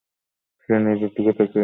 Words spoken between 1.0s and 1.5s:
দিকে তাকিয়ে